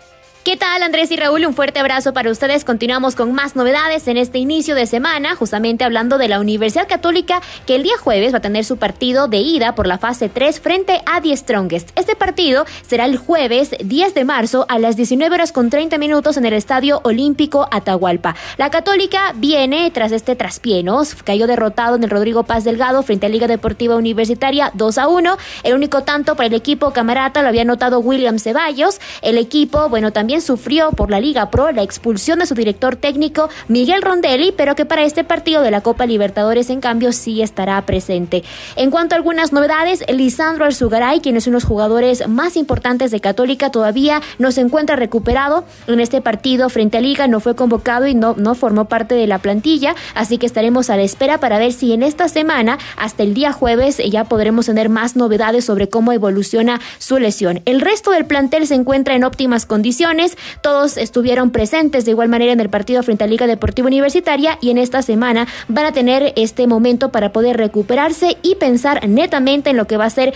¿Qué 0.45 0.59
tal 0.59 0.83
Andrés 0.83 1.11
y 1.11 1.17
Raúl? 1.17 1.47
Un 1.47 1.55
fuerte 1.55 1.81
abrazo 1.81 2.13
para 2.13 2.31
ustedes. 2.31 2.67
Continuamos 2.67 3.15
con 3.15 3.33
más 3.33 3.57
novedades 3.57 4.07
en 4.09 4.19
este 4.19 4.37
inicio 4.37 4.75
de 4.75 4.85
semana, 4.85 5.37
justamente 5.37 5.85
hablando 5.85 6.19
de 6.19 6.29
la 6.29 6.39
Universidad 6.39 6.87
Católica 6.87 7.41
que 7.67 7.77
el 7.77 7.83
día 7.83 7.97
jueves 7.97 8.35
va 8.35 8.39
a 8.39 8.43
tener 8.43 8.67
su 8.67 8.77
partido 8.77 9.27
de 9.27 9.39
ida 9.39 9.75
por 9.75 9.87
la 9.87 9.97
fase 9.97 10.29
3 10.29 10.61
frente 10.61 11.01
a 11.07 11.23
The 11.23 11.35
Strongest. 11.35 11.99
Este 11.99 12.15
partido 12.15 12.67
será 12.87 13.07
el 13.07 13.17
jueves 13.17 13.71
10 13.83 14.13
de 14.13 14.25
marzo 14.27 14.67
a 14.69 14.79
las 14.79 14.97
19 14.97 15.35
horas 15.35 15.51
con 15.51 15.71
30 15.71 15.97
minutos 15.97 16.37
en 16.37 16.45
el 16.45 16.53
Estadio 16.53 17.01
Olímpico 17.05 17.67
Atahualpa. 17.71 18.37
La 18.59 18.69
Católica 18.69 19.33
viene 19.37 19.91
tras 19.93 20.13
este 20.13 20.37
traspié, 20.37 20.83
¿no? 20.83 21.05
Cayó 21.25 21.47
derrotado 21.47 21.97
en 21.97 22.05
el 22.05 22.11
Rodrigo 22.11 22.43
Paz 22.43 22.65
Delgado 22.65 23.03
frente 23.03 23.25
a 23.25 23.31
Liga 23.31 23.47
Deportiva 23.47 23.97
Universitaria 23.97 24.73
2 24.75 24.99
a 24.99 25.09
1. 25.09 25.39
El 25.63 25.73
único 25.73 26.03
tanto 26.03 26.37
para 26.37 26.49
el 26.49 26.55
equipo 26.55 26.93
camarata 26.93 27.41
lo 27.41 27.49
había 27.49 27.63
anotado 27.63 28.01
William 28.01 28.39
Ceballos. 28.39 29.01
El 29.23 29.39
equipo, 29.39 29.89
bueno, 29.89 30.13
también 30.13 30.34
sufrió 30.41 30.91
por 30.93 31.11
la 31.11 31.21
Liga 31.21 31.51
Pro 31.51 31.73
la 31.73 31.83
expulsión 31.83 32.39
de 32.39 32.47
su 32.47 32.55
director 32.55 32.97
técnico 32.97 33.49
Miguel 33.69 34.03
Rondelli, 34.03 34.53
pero 34.53 34.75
que 34.75 34.85
para 34.85 35.05
este 35.05 35.25
partido 35.25 35.63
de 35.63 35.71
la 35.71 35.81
Copa 35.81 36.07
Libertadores 36.07 36.71
en 36.71 36.81
cambio 36.81 37.13
sí 37.13 37.43
estará 37.43 37.81
presente. 37.83 38.45
En 38.77 38.91
cuanto 38.91 39.15
a 39.15 39.19
algunas 39.19 39.53
novedades, 39.53 40.05
Lisandro 40.09 40.65
Arzugaray, 40.65 41.21
quien 41.21 41.37
es 41.37 41.47
uno 41.47 41.59
de 41.59 41.63
los 41.63 41.69
jugadores 41.69 42.29
más 42.29 42.57
importantes 42.57 43.11
de 43.11 43.21
Católica, 43.21 43.71
todavía 43.71 44.21
no 44.39 44.53
se 44.53 44.61
encuentra 44.61 44.97
recuperado 44.97 45.65
en 45.87 46.01
este 46.01 46.21
partido 46.21 46.69
frente 46.69 46.99
a 46.99 47.01
Liga, 47.01 47.27
no 47.27 47.41
fue 47.41 47.55
convocado 47.55 48.07
y 48.07 48.15
no, 48.15 48.35
no 48.37 48.55
formó 48.55 48.87
parte 48.87 49.15
de 49.15 49.27
la 49.27 49.39
plantilla, 49.39 49.95
así 50.15 50.39
que 50.39 50.47
estaremos 50.47 50.91
a 50.91 50.97
la 50.97 51.03
espera 51.03 51.39
para 51.39 51.59
ver 51.59 51.73
si 51.73 51.93
en 51.93 52.03
esta 52.03 52.29
semana, 52.29 52.79
hasta 52.97 53.23
el 53.23 53.35
día 53.35 53.53
jueves, 53.53 53.99
ya 53.99 54.25
podremos 54.25 54.67
tener 54.67 54.89
más 54.89 55.17
novedades 55.17 55.65
sobre 55.65 55.89
cómo 55.89 56.13
evoluciona 56.13 56.81
su 56.99 57.19
lesión. 57.19 57.63
El 57.65 57.81
resto 57.81 58.11
del 58.11 58.27
plantel 58.27 58.67
se 58.67 58.75
encuentra 58.75 59.15
en 59.15 59.25
óptimas 59.25 59.67
condiciones 59.67 60.24
todos 60.61 60.97
estuvieron 60.97 61.51
presentes 61.51 62.05
de 62.05 62.13
igual 62.13 62.29
manera 62.29 62.53
en 62.53 62.61
el 62.61 62.69
partido 62.69 63.03
frente 63.03 63.25
a 63.25 63.27
Liga 63.27 63.47
Deportiva 63.47 63.89
Universitaria 63.89 64.59
y 64.61 64.71
en 64.71 64.79
esta 64.79 65.03
semana 65.03 65.47
van 65.69 65.87
a 65.87 65.93
tener 65.93 66.33
este 66.37 66.67
momento 66.67 67.11
para 67.11 67.33
poder 67.33 67.57
recuperarse 67.57 68.37
y 68.43 68.57
pensar 68.57 69.07
netamente 69.09 69.71
en 69.71 69.77
lo 69.77 69.87
que 69.87 69.97
va 69.97 70.07
a 70.07 70.11
ser 70.11 70.35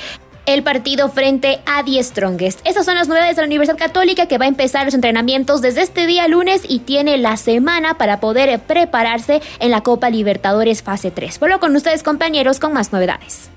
el 0.48 0.62
partido 0.62 1.10
frente 1.10 1.60
a 1.66 1.84
The 1.84 2.02
Strongest. 2.02 2.66
Esas 2.66 2.86
son 2.86 2.94
las 2.94 3.06
novedades 3.06 3.36
de 3.36 3.42
la 3.42 3.46
Universidad 3.46 3.76
Católica 3.76 4.26
que 4.26 4.38
va 4.38 4.46
a 4.46 4.48
empezar 4.48 4.86
los 4.86 4.94
entrenamientos 4.94 5.60
desde 5.60 5.82
este 5.82 6.06
día 6.06 6.26
lunes 6.26 6.62
y 6.66 6.78
tiene 6.78 7.18
la 7.18 7.36
semana 7.36 7.98
para 7.98 8.18
poder 8.18 8.58
prepararse 8.60 9.42
en 9.60 9.70
la 9.70 9.82
Copa 9.82 10.08
Libertadores 10.08 10.82
fase 10.82 11.10
3. 11.10 11.38
Vuelvo 11.38 11.60
con 11.60 11.76
ustedes 11.76 12.02
compañeros 12.02 12.60
con 12.60 12.72
más 12.72 12.92
novedades. 12.92 13.50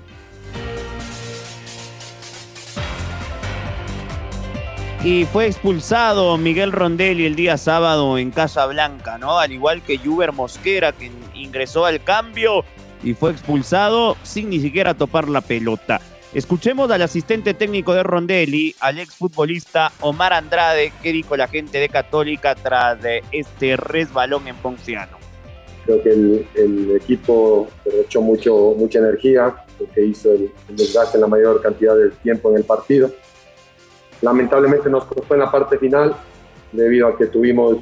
Y 5.04 5.24
fue 5.24 5.46
expulsado 5.46 6.38
Miguel 6.38 6.70
Rondelli 6.70 7.26
el 7.26 7.34
día 7.34 7.56
sábado 7.56 8.18
en 8.18 8.30
Casa 8.30 8.66
Blanca, 8.66 9.18
¿no? 9.18 9.36
Al 9.40 9.50
igual 9.50 9.82
que 9.82 9.98
Juber 9.98 10.32
Mosquera, 10.32 10.92
que 10.92 11.10
ingresó 11.34 11.84
al 11.86 12.04
cambio 12.04 12.64
y 13.02 13.14
fue 13.14 13.32
expulsado 13.32 14.16
sin 14.22 14.50
ni 14.50 14.60
siquiera 14.60 14.94
topar 14.94 15.28
la 15.28 15.40
pelota. 15.40 16.00
Escuchemos 16.32 16.88
al 16.92 17.02
asistente 17.02 17.52
técnico 17.52 17.94
de 17.94 18.04
Rondelli, 18.04 18.76
al 18.78 19.00
exfutbolista 19.00 19.90
Omar 20.00 20.32
Andrade, 20.32 20.92
que 21.02 21.12
dijo 21.12 21.36
la 21.36 21.48
gente 21.48 21.78
de 21.78 21.88
Católica 21.88 22.54
tras 22.54 22.98
este 23.32 23.76
resbalón 23.76 24.46
en 24.46 24.54
Ponciano. 24.56 25.18
Creo 25.84 26.00
que 26.00 26.10
el, 26.10 26.96
equipo 26.96 27.66
derrochó 27.84 28.22
mucho, 28.22 28.74
mucha 28.78 29.00
energía, 29.00 29.52
porque 29.76 30.06
hizo 30.06 30.30
el 30.32 30.52
desgaste 30.68 31.16
en 31.16 31.22
la 31.22 31.26
mayor 31.26 31.60
cantidad 31.60 31.96
de 31.96 32.10
tiempo 32.22 32.50
en 32.52 32.58
el 32.58 32.64
partido 32.64 33.10
Lamentablemente 34.22 34.88
nos 34.88 35.04
costó 35.04 35.34
en 35.34 35.40
la 35.40 35.50
parte 35.50 35.76
final 35.78 36.14
debido 36.70 37.08
a 37.08 37.16
que 37.18 37.26
tuvimos 37.26 37.78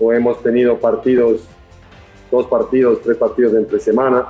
o 0.00 0.12
hemos 0.12 0.40
tenido 0.42 0.78
partidos, 0.78 1.42
dos 2.30 2.46
partidos, 2.46 3.00
tres 3.02 3.16
partidos 3.16 3.54
entre 3.54 3.80
semana. 3.80 4.28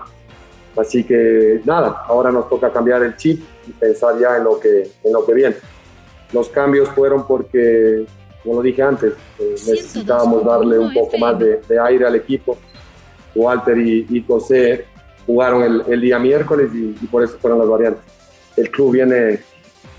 Así 0.77 1.05
que 1.05 1.61
nada, 1.65 2.03
ahora 2.07 2.31
nos 2.31 2.49
toca 2.49 2.73
cambiar 2.73 3.03
el 3.03 3.17
chip 3.17 3.43
y 3.67 3.73
pensar 3.73 4.19
ya 4.19 4.39
en 4.39 4.45
lo 4.45 4.59
que, 4.59 4.91
en 5.05 5.13
lo 5.13 5.25
que 5.27 5.35
viene. 5.35 5.57
Los 6.33 6.49
cambios 6.49 6.89
fueron 6.91 7.27
porque, 7.27 8.07
como 8.43 8.57
lo 8.57 8.63
dije 8.63 8.83
antes, 8.83 9.13
eh, 9.39 9.51
necesitábamos 9.51 10.45
darle 10.45 10.79
un 10.79 10.95
poco 10.95 11.19
más 11.19 11.39
de, 11.39 11.61
aire 11.83 12.07
al 12.07 12.15
equipo. 12.15 12.57
Walter 13.35 13.77
y, 13.77 14.25
José 14.27 14.87
jugaron 15.27 15.85
el, 15.87 16.01
día 16.01 16.19
miércoles 16.19 16.71
y, 16.75 16.97
y 17.01 17.07
por 17.07 17.23
eso 17.23 17.37
fueron 17.39 17.59
las 17.59 17.69
variantes. 17.69 18.03
El 18.57 18.71
club 18.71 18.93
viene 18.93 19.41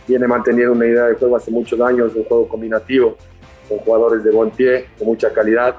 viene 0.10 0.28
manteniendo 0.28 0.74
una 0.74 0.88
idea 0.88 1.06
de 1.06 1.16
juego 1.16 1.38
hace 1.38 1.52
muchos 1.52 1.80
años, 1.80 2.14
un 2.16 2.24
juego 2.24 2.50
combinativo, 2.50 3.16
con 3.70 3.78
jugadores 3.78 4.24
de 4.24 4.32
buen 4.32 4.50
pie, 4.50 4.88
con 4.98 5.08
mucha 5.08 5.32
calidad. 5.32 5.76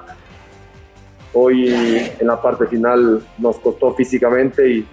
Hoy 1.33 1.69
en 1.69 2.27
la 2.27 2.41
parte 2.41 2.65
final 2.67 3.21
nos 3.37 3.59
costó 3.59 3.93
físicamente 3.93 4.69
y, 4.69 4.87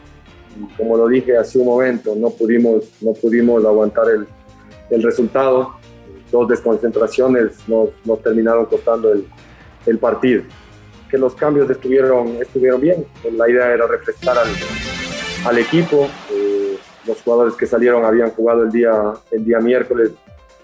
como 0.76 0.96
lo 0.96 1.06
dije 1.06 1.36
hace 1.36 1.58
un 1.58 1.66
momento, 1.66 2.14
no 2.16 2.30
pudimos, 2.30 2.90
no 3.00 3.12
pudimos 3.12 3.64
aguantar 3.64 4.08
el, 4.10 4.26
el 4.90 5.02
resultado. 5.02 5.74
Dos 6.32 6.48
desconcentraciones 6.48 7.56
nos, 7.68 7.90
nos 8.04 8.20
terminaron 8.20 8.66
costando 8.66 9.12
el, 9.12 9.24
el, 9.86 9.98
partido. 9.98 10.42
Que 11.08 11.16
los 11.16 11.34
cambios 11.34 11.70
estuvieron, 11.70 12.36
estuvieron 12.40 12.80
bien. 12.80 13.06
La 13.36 13.48
idea 13.48 13.72
era 13.72 13.86
refrescar 13.86 14.36
al, 14.36 14.48
al 15.46 15.58
equipo. 15.58 16.08
Los 17.08 17.22
jugadores 17.22 17.54
que 17.54 17.66
salieron 17.66 18.04
habían 18.04 18.30
jugado 18.30 18.62
el 18.62 18.70
día, 18.70 19.14
el 19.30 19.44
día 19.44 19.58
miércoles, 19.58 20.12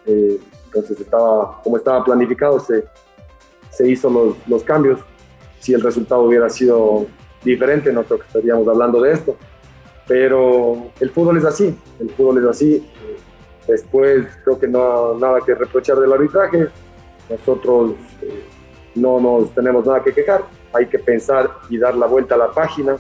eh, 0.07 0.39
entonces 0.67 1.01
estaba, 1.01 1.63
como 1.63 1.79
estaba 1.79 2.05
planificado, 2.05 2.61
se, 2.61 2.85
se 3.71 3.89
hizo 3.89 4.11
los, 4.11 4.37
los, 4.47 4.63
cambios. 4.63 5.01
Si 5.59 5.73
el 5.73 5.81
resultado 5.81 6.23
hubiera 6.23 6.51
sido 6.51 7.07
diferente, 7.43 7.93
no 7.93 8.05
creo 8.05 8.19
que 8.19 8.27
estaríamos 8.27 8.69
hablando 8.69 9.01
de 9.01 9.13
esto. 9.13 9.37
Pero 10.07 10.91
el 11.01 11.11
fútbol 11.11 11.39
es 11.39 11.45
así, 11.47 11.75
el 11.99 12.11
fútbol 12.11 12.39
es 12.39 12.45
así. 12.45 12.91
Después 13.67 14.27
creo 14.45 14.59
que 14.59 14.69
no 14.69 15.15
nada 15.19 15.41
que 15.41 15.55
reprochar 15.55 15.99
del 15.99 16.13
arbitraje. 16.13 16.69
Nosotros 17.31 17.93
eh, 18.21 18.45
no 18.97 19.19
nos 19.19 19.55
tenemos 19.55 19.87
nada 19.87 20.03
que 20.03 20.13
quejar. 20.13 20.43
Hay 20.75 20.87
que 20.87 20.99
pensar 20.99 21.51
y 21.71 21.79
dar 21.79 21.97
la 21.97 22.07
vuelta 22.07 22.35
a 22.35 22.39
la 22.39 22.51
página 22.51 22.97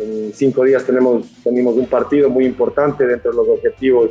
en 0.00 0.32
cinco 0.32 0.64
días 0.64 0.84
tenemos, 0.84 1.26
tenemos 1.44 1.76
un 1.76 1.86
partido 1.86 2.30
muy 2.30 2.46
importante 2.46 3.06
dentro 3.06 3.30
de 3.30 3.36
los 3.36 3.48
objetivos 3.48 4.10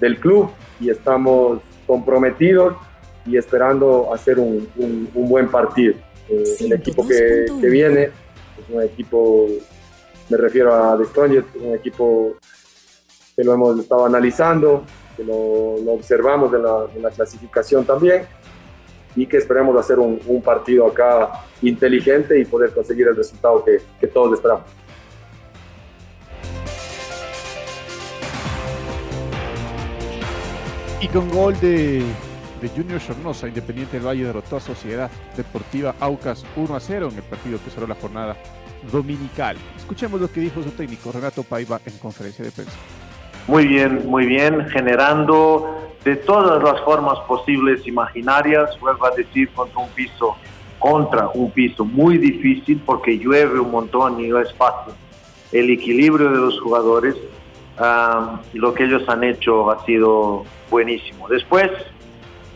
del 0.00 0.18
club 0.18 0.50
y 0.80 0.90
estamos 0.90 1.60
comprometidos 1.86 2.76
y 3.24 3.36
esperando 3.36 4.14
hacer 4.14 4.38
un, 4.38 4.68
un, 4.76 5.28
buen 5.28 5.48
partido. 5.48 5.94
Eh, 6.28 6.44
el 6.60 6.72
equipo 6.74 7.06
que, 7.06 7.46
que, 7.60 7.68
viene 7.68 8.04
es 8.04 8.70
un 8.72 8.82
equipo, 8.82 9.48
me 10.28 10.36
refiero 10.36 10.72
a 10.72 10.96
The 10.96 11.04
Strongest, 11.06 11.48
un 11.56 11.74
equipo 11.74 12.36
que 13.34 13.42
lo 13.42 13.54
hemos 13.54 13.80
estado 13.80 14.06
analizando, 14.06 14.84
que 15.16 15.24
lo, 15.24 15.76
lo 15.84 15.92
observamos 15.92 16.52
en 16.54 16.62
la, 16.62 16.86
en 16.94 17.02
la, 17.02 17.10
clasificación 17.10 17.84
también 17.84 18.26
y 19.16 19.26
que 19.26 19.38
esperemos 19.38 19.76
hacer 19.76 19.98
un, 19.98 20.20
un, 20.26 20.42
partido 20.42 20.86
acá 20.86 21.44
inteligente 21.62 22.38
y 22.38 22.44
poder 22.44 22.70
conseguir 22.72 23.08
el 23.08 23.16
resultado 23.16 23.64
que, 23.64 23.78
que 23.98 24.06
todos 24.06 24.34
esperamos. 24.34 24.64
Y 30.98 31.08
con 31.08 31.28
gol 31.28 31.58
de, 31.60 32.02
de 32.62 32.68
Junior 32.74 32.98
Sornosa, 33.00 33.46
Independiente 33.48 33.98
del 33.98 34.06
Valle 34.06 34.24
derrotó 34.24 34.56
a 34.56 34.60
Sociedad 34.60 35.10
Deportiva 35.36 35.94
Aucas 36.00 36.44
1 36.56 36.74
a 36.74 36.80
0 36.80 37.08
en 37.12 37.18
el 37.18 37.22
partido 37.22 37.58
que 37.62 37.70
cerró 37.70 37.86
la 37.86 37.96
jornada 37.96 38.34
dominical. 38.90 39.58
Escuchemos 39.76 40.20
lo 40.20 40.32
que 40.32 40.40
dijo 40.40 40.62
su 40.62 40.70
técnico 40.70 41.12
Renato 41.12 41.42
Paiva 41.42 41.80
en 41.84 41.98
conferencia 41.98 42.46
de 42.46 42.50
prensa. 42.50 42.72
Muy 43.46 43.66
bien, 43.66 44.06
muy 44.06 44.24
bien, 44.24 44.66
generando 44.70 45.92
de 46.02 46.16
todas 46.16 46.62
las 46.62 46.80
formas 46.80 47.18
posibles 47.28 47.86
imaginarias, 47.86 48.70
vuelvo 48.80 49.04
a 49.04 49.10
decir, 49.10 49.50
contra 49.50 49.78
un 49.78 49.90
piso, 49.90 50.34
contra 50.78 51.28
un 51.28 51.50
piso 51.50 51.84
muy 51.84 52.16
difícil 52.16 52.80
porque 52.86 53.18
llueve 53.18 53.60
un 53.60 53.70
montón 53.70 54.18
y 54.18 54.28
no 54.28 54.40
es 54.40 54.52
fácil. 54.54 54.94
El 55.52 55.68
equilibrio 55.70 56.30
de 56.30 56.38
los 56.38 56.58
jugadores, 56.58 57.16
lo 57.78 58.74
que 58.74 58.84
ellos 58.84 59.08
han 59.08 59.24
hecho 59.24 59.70
ha 59.70 59.84
sido 59.84 60.44
buenísimo. 60.70 61.28
Después, 61.28 61.70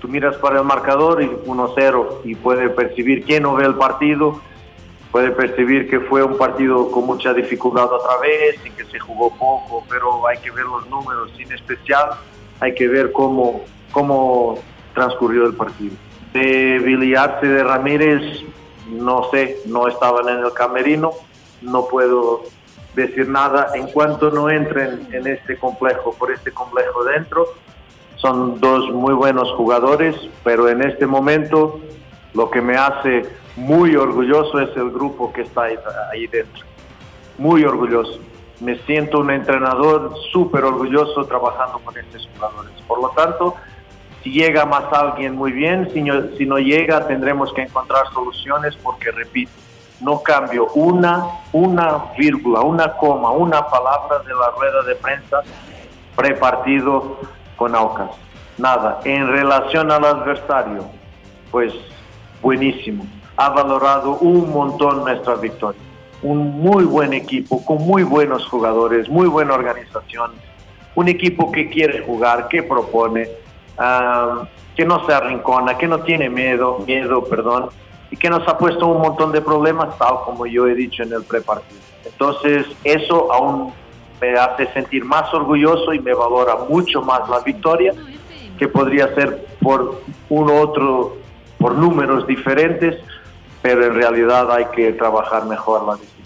tú 0.00 0.08
miras 0.08 0.36
para 0.36 0.58
el 0.58 0.64
marcador 0.64 1.22
y 1.22 1.26
1-0 1.26 2.20
y 2.24 2.34
puede 2.34 2.70
percibir 2.70 3.24
quién 3.24 3.42
no 3.42 3.54
ve 3.54 3.66
el 3.66 3.74
partido, 3.74 4.40
puede 5.10 5.30
percibir 5.30 5.88
que 5.90 6.00
fue 6.00 6.22
un 6.22 6.38
partido 6.38 6.90
con 6.90 7.06
mucha 7.06 7.34
dificultad 7.34 7.92
otra 7.92 8.18
vez 8.18 8.58
y 8.64 8.70
que 8.70 8.84
se 8.84 8.98
jugó 8.98 9.30
poco, 9.30 9.84
pero 9.88 10.26
hay 10.26 10.38
que 10.38 10.50
ver 10.50 10.64
los 10.64 10.88
números, 10.88 11.32
en 11.38 11.52
especial 11.52 12.10
hay 12.60 12.74
que 12.74 12.88
ver 12.88 13.12
cómo, 13.12 13.62
cómo 13.90 14.58
transcurrió 14.94 15.46
el 15.46 15.54
partido. 15.54 15.94
De 16.32 16.78
Billy 16.78 17.12
de 17.42 17.64
Ramírez, 17.64 18.44
no 18.88 19.28
sé, 19.30 19.58
no 19.66 19.88
estaban 19.88 20.28
en 20.28 20.44
el 20.44 20.52
camerino, 20.52 21.12
no 21.62 21.86
puedo 21.86 22.44
decir 22.94 23.28
nada 23.28 23.68
en 23.74 23.86
cuanto 23.88 24.30
no 24.30 24.50
entren 24.50 25.08
en 25.12 25.26
este 25.26 25.56
complejo, 25.58 26.14
por 26.14 26.32
este 26.32 26.52
complejo 26.52 27.04
dentro, 27.04 27.46
son 28.16 28.60
dos 28.60 28.90
muy 28.90 29.14
buenos 29.14 29.50
jugadores, 29.52 30.14
pero 30.44 30.68
en 30.68 30.82
este 30.82 31.06
momento 31.06 31.80
lo 32.34 32.50
que 32.50 32.60
me 32.60 32.76
hace 32.76 33.24
muy 33.56 33.96
orgulloso 33.96 34.60
es 34.60 34.76
el 34.76 34.90
grupo 34.90 35.32
que 35.32 35.42
está 35.42 35.62
ahí, 35.64 36.26
dentro. 36.26 36.64
Muy 37.38 37.64
orgulloso. 37.64 38.20
Me 38.60 38.76
siento 38.80 39.20
un 39.20 39.30
entrenador 39.30 40.12
súper 40.32 40.64
orgulloso 40.64 41.24
trabajando 41.24 41.78
con 41.78 41.96
estos 41.96 42.28
jugadores. 42.34 42.72
Por 42.86 43.00
lo 43.00 43.08
tanto, 43.10 43.54
si 44.22 44.30
llega 44.30 44.66
más 44.66 44.84
alguien, 44.92 45.34
muy 45.34 45.52
bien. 45.52 45.88
Si 45.94 46.02
no, 46.02 46.28
si 46.36 46.44
no 46.44 46.58
llega, 46.58 47.06
tendremos 47.06 47.52
que 47.54 47.62
encontrar 47.62 48.04
soluciones 48.12 48.76
porque, 48.76 49.10
repito, 49.10 49.50
no 50.00 50.22
cambio 50.22 50.68
una, 50.74 51.26
una 51.52 52.04
vírgula, 52.16 52.60
una 52.60 52.92
coma, 52.92 53.30
una 53.30 53.66
palabra 53.66 54.18
de 54.20 54.34
la 54.34 54.50
rueda 54.50 54.82
de 54.82 54.94
prensa 54.96 55.42
prepartido 56.16 57.18
con 57.56 57.74
Aucas. 57.74 58.10
Nada. 58.58 59.00
En 59.04 59.28
relación 59.28 59.90
al 59.90 60.04
adversario, 60.04 60.84
pues 61.50 61.72
buenísimo. 62.42 63.04
Ha 63.36 63.50
valorado 63.50 64.18
un 64.18 64.50
montón 64.50 65.00
nuestra 65.00 65.34
victoria. 65.36 65.80
Un 66.22 66.60
muy 66.60 66.84
buen 66.84 67.14
equipo, 67.14 67.64
con 67.64 67.78
muy 67.78 68.02
buenos 68.02 68.46
jugadores, 68.46 69.08
muy 69.08 69.26
buena 69.28 69.54
organización. 69.54 70.32
Un 70.94 71.08
equipo 71.08 71.50
que 71.50 71.70
quiere 71.70 72.04
jugar, 72.04 72.48
que 72.48 72.62
propone, 72.62 73.28
uh, 73.78 74.44
que 74.76 74.84
no 74.84 75.06
se 75.06 75.14
arrincona, 75.14 75.78
que 75.78 75.86
no 75.86 76.00
tiene 76.00 76.28
miedo, 76.28 76.82
miedo, 76.86 77.24
perdón, 77.24 77.70
y 78.10 78.16
que 78.16 78.28
nos 78.28 78.46
ha 78.48 78.58
puesto 78.58 78.86
un 78.86 79.00
montón 79.00 79.32
de 79.32 79.40
problemas, 79.40 79.96
tal 79.98 80.20
como 80.24 80.46
yo 80.46 80.66
he 80.66 80.74
dicho 80.74 81.02
en 81.02 81.12
el 81.12 81.22
prepartido. 81.22 81.80
Entonces, 82.04 82.66
eso 82.84 83.32
aún 83.32 83.72
me 84.20 84.34
hace 84.34 84.66
sentir 84.72 85.04
más 85.04 85.32
orgulloso 85.32 85.92
y 85.94 86.00
me 86.00 86.12
valora 86.12 86.56
mucho 86.68 87.02
más 87.02 87.28
la 87.28 87.40
victoria, 87.40 87.94
que 88.58 88.68
podría 88.68 89.14
ser 89.14 89.46
por 89.62 90.02
uno 90.28 90.60
otro, 90.60 91.16
por 91.58 91.74
números 91.74 92.26
diferentes, 92.26 92.96
pero 93.62 93.86
en 93.86 93.94
realidad 93.94 94.50
hay 94.50 94.66
que 94.66 94.92
trabajar 94.92 95.46
mejor 95.46 95.86
la 95.86 95.92
decisión. 95.94 96.19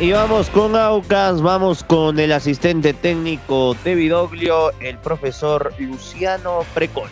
Y 0.00 0.12
vamos 0.12 0.48
con 0.48 0.76
Aucas, 0.76 1.42
vamos 1.42 1.84
con 1.84 2.18
el 2.18 2.32
asistente 2.32 2.94
técnico 2.94 3.74
de 3.84 3.94
Vidoglio, 3.94 4.70
el 4.80 4.96
profesor 4.96 5.74
Luciano 5.78 6.60
Precone. 6.72 7.10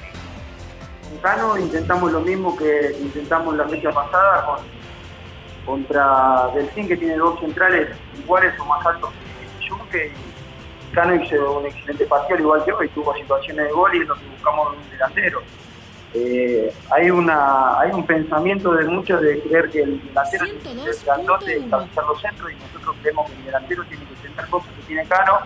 Con 1.06 1.18
Cano 1.18 1.58
intentamos 1.58 2.10
lo 2.10 2.20
mismo 2.20 2.56
que 2.56 2.96
intentamos 2.98 3.54
la 3.56 3.68
fecha 3.68 3.90
pasada 3.90 4.46
con, 4.46 4.56
contra 5.66 6.48
Delfín, 6.54 6.88
que 6.88 6.96
tiene 6.96 7.16
dos 7.16 7.38
centrales 7.40 7.90
iguales 8.18 8.58
o 8.58 8.64
más 8.64 8.86
altos 8.86 9.10
que 9.10 9.68
Junque. 9.68 10.10
Cano 10.94 11.22
hizo 11.22 11.58
un 11.58 11.66
excelente 11.66 12.06
partido, 12.06 12.38
igual 12.38 12.64
que 12.64 12.72
hoy, 12.72 12.88
tuvo 12.88 13.14
situaciones 13.16 13.66
de 13.66 13.72
gol 13.72 13.94
y 13.94 13.98
es 14.00 14.08
lo 14.08 14.16
buscamos 14.16 14.68
un 14.74 14.90
delantero. 14.90 15.42
Eh, 16.20 16.72
hay 16.90 17.10
una 17.10 17.78
hay 17.78 17.92
un 17.92 18.04
pensamiento 18.04 18.72
de 18.72 18.86
muchos 18.86 19.20
de 19.20 19.40
creer 19.40 19.70
que 19.70 19.82
el 19.82 20.04
delantero 20.04 20.46
tiene 20.46 20.84
que 20.84 20.92
ser 20.92 21.14
estabilizar 21.58 22.04
los 22.06 22.20
centros 22.20 22.50
y 22.50 22.54
nosotros 22.56 22.96
creemos 23.02 23.30
que 23.30 23.36
el 23.36 23.44
delantero 23.44 23.84
tiene 23.84 24.04
que 24.04 24.28
tener 24.28 24.50
cosas 24.50 24.68
que 24.74 24.82
tiene 24.82 25.04
Cano, 25.06 25.38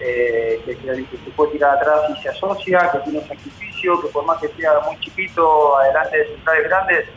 eh, 0.00 0.62
que, 0.64 0.74
se 0.76 1.30
puede 1.36 1.52
tirar 1.52 1.76
atrás 1.76 2.00
y 2.16 2.22
se 2.22 2.28
asocia, 2.30 2.90
que 2.90 2.98
tiene 3.10 3.20
sacrificio, 3.26 4.00
que 4.00 4.08
por 4.08 4.24
más 4.24 4.38
que 4.38 4.48
sea 4.48 4.80
muy 4.86 4.98
chiquito, 5.00 5.76
adelante 5.76 6.16
de 6.16 6.26
centrales 6.28 6.64
grandes, 6.64 7.08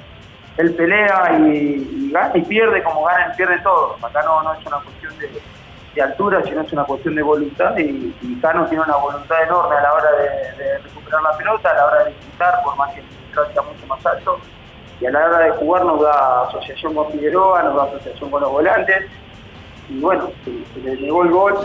él 0.57 0.73
pelea 0.73 1.39
y, 1.47 2.11
gana 2.11 2.31
y 2.35 2.41
pierde 2.41 2.83
como 2.83 3.05
gana 3.05 3.31
y 3.33 3.37
pierde 3.37 3.59
todo. 3.59 3.95
Acá 4.01 4.21
no, 4.23 4.43
no 4.43 4.53
es 4.53 4.65
una 4.65 4.79
cuestión 4.79 5.17
de 5.17 5.29
de 5.95 6.01
altura, 6.01 6.41
sino 6.43 6.61
es 6.61 6.71
una 6.71 6.83
cuestión 6.85 7.15
de 7.15 7.21
voluntad 7.21 7.77
y, 7.77 8.15
y 8.21 8.39
Cano 8.41 8.65
tiene 8.67 8.83
una 8.83 8.95
voluntad 8.95 9.43
enorme 9.43 9.75
a 9.75 9.81
la 9.81 9.93
hora 9.93 10.11
de, 10.11 10.77
recuperar 10.79 11.21
la 11.21 11.37
pelota, 11.37 11.69
a 11.69 11.73
la 11.73 11.85
hora 11.85 12.03
de 12.03 12.11
disfrutar, 12.11 12.63
por 12.63 12.75
más 12.77 12.93
que 12.93 13.03
sea 13.33 13.61
mucho 13.61 13.87
más 13.87 14.05
alto, 14.05 14.39
y 14.99 15.05
a 15.05 15.11
la 15.11 15.25
hora 15.25 15.39
de 15.39 15.51
jugar 15.51 15.85
nos 15.85 16.01
da 16.01 16.43
asociación 16.47 16.95
con 16.95 17.11
Figueroa, 17.11 17.63
nos 17.63 17.75
da 17.75 17.83
asociación 17.83 18.29
con 18.29 18.41
los 18.41 18.51
volantes, 18.51 19.05
y 19.89 19.99
bueno, 19.99 20.31
se, 20.45 20.79
le 20.79 20.95
llegó 20.95 21.23
el 21.23 21.31
gol, 21.31 21.55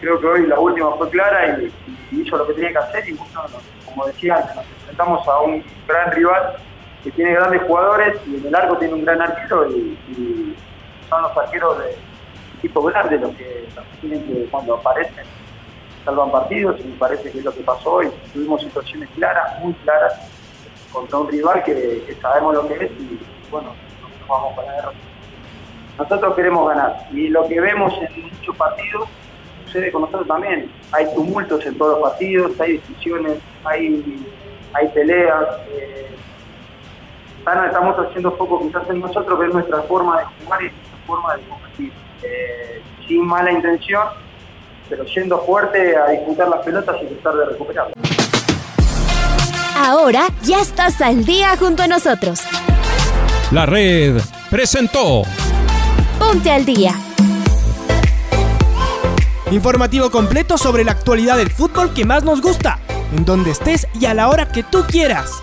creo 0.00 0.20
que 0.20 0.26
hoy 0.26 0.46
la 0.46 0.58
última 0.58 0.92
fue 0.92 1.10
clara 1.10 1.58
y, 1.58 1.72
hizo 2.12 2.36
lo 2.36 2.46
que 2.46 2.52
tenía 2.54 2.70
que 2.70 2.78
hacer, 2.78 3.08
y 3.08 3.12
bueno, 3.14 3.42
como 3.86 4.06
decía 4.06 4.36
antes, 4.36 4.54
nos 4.54 4.64
enfrentamos 4.66 5.26
a 5.26 5.40
un 5.40 5.64
gran 5.88 6.12
rival 6.12 6.56
que 7.02 7.10
tiene 7.10 7.32
grandes 7.32 7.62
jugadores 7.62 8.20
y 8.26 8.36
en 8.36 8.46
el 8.46 8.54
arco 8.54 8.76
tiene 8.76 8.94
un 8.94 9.04
gran 9.04 9.20
arquero 9.20 9.68
y, 9.70 9.98
y 10.08 10.56
son 11.08 11.22
los 11.22 11.36
arqueros 11.36 11.78
de 11.78 11.96
equipo 12.62 12.82
grande 12.82 13.18
los 13.18 13.34
que, 13.34 13.66
tienen 14.00 14.24
que 14.24 14.46
cuando 14.50 14.74
aparecen 14.74 15.24
salvan 16.04 16.30
partidos 16.30 16.80
y 16.80 16.84
me 16.84 16.96
parece 16.96 17.30
que 17.30 17.38
es 17.38 17.44
lo 17.44 17.52
que 17.52 17.60
pasó 17.60 17.94
hoy. 17.94 18.10
Tuvimos 18.32 18.60
situaciones 18.62 19.08
claras, 19.14 19.58
muy 19.60 19.72
claras, 19.84 20.14
contra 20.92 21.18
un 21.18 21.28
rival 21.28 21.62
que, 21.64 22.16
sabemos 22.20 22.54
lo 22.54 22.68
que 22.68 22.74
es 22.74 22.90
y 22.92 23.20
bueno, 23.50 23.74
nosotros 24.00 24.28
vamos 24.28 24.54
para 24.54 24.76
la. 24.76 24.92
Nosotros 25.98 26.34
queremos 26.34 26.68
ganar 26.68 27.06
y 27.12 27.28
lo 27.28 27.46
que 27.46 27.60
vemos 27.60 27.92
en 28.00 28.22
muchos 28.22 28.56
partidos 28.56 29.08
sucede 29.66 29.92
con 29.92 30.02
nosotros 30.02 30.26
también. 30.26 30.70
Hay 30.92 31.12
tumultos 31.14 31.64
en 31.66 31.76
todos 31.76 31.98
los 31.98 32.10
partidos, 32.10 32.58
hay 32.60 32.78
decisiones, 32.78 33.38
hay, 33.64 34.26
hay 34.72 34.88
peleas. 34.88 35.46
Eh, 35.70 36.08
estamos 37.66 37.96
haciendo 37.98 38.34
poco 38.36 38.60
quizás 38.60 38.88
en 38.88 39.00
nosotros, 39.00 39.38
ver 39.38 39.52
nuestra 39.52 39.82
forma 39.82 40.18
de 40.18 40.24
jugar 40.24 40.62
y 40.62 40.64
nuestra 40.66 40.98
forma 41.06 41.36
de 41.36 41.42
competir. 41.42 41.92
Eh, 42.22 42.82
sin 43.06 43.26
mala 43.26 43.52
intención, 43.52 44.02
pero 44.88 45.06
siendo 45.06 45.40
fuerte 45.44 45.96
a 45.96 46.10
disputar 46.10 46.48
las 46.48 46.64
pelotas 46.64 46.96
y 47.02 47.06
tratar 47.06 47.34
de 47.34 47.44
recuperarlas. 47.46 47.94
Ahora 49.76 50.28
ya 50.42 50.60
estás 50.60 51.00
al 51.00 51.24
día 51.24 51.56
junto 51.56 51.82
a 51.82 51.88
nosotros. 51.88 52.42
La 53.50 53.66
red 53.66 54.20
presentó 54.50 55.22
Ponte 56.18 56.50
al 56.50 56.64
día. 56.64 56.94
Informativo 59.50 60.10
completo 60.10 60.56
sobre 60.56 60.84
la 60.84 60.92
actualidad 60.92 61.36
del 61.36 61.50
fútbol 61.50 61.92
que 61.92 62.04
más 62.04 62.24
nos 62.24 62.40
gusta, 62.40 62.78
en 63.14 63.24
donde 63.24 63.50
estés 63.50 63.86
y 64.00 64.06
a 64.06 64.14
la 64.14 64.28
hora 64.28 64.48
que 64.48 64.62
tú 64.62 64.84
quieras. 64.88 65.42